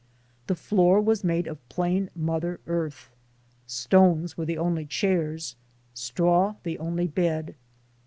[0.47, 3.11] The floor was made of plain Mother Earth;
[3.67, 5.55] stones were the only chairs,
[5.93, 7.53] straw the only bed.